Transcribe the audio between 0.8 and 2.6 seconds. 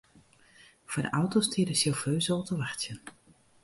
Foar de auto stie de sjauffeuze al te